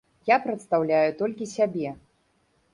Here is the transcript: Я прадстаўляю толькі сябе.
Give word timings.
Я 0.29 0.37
прадстаўляю 0.45 1.09
толькі 1.21 1.51
сябе. 1.55 1.95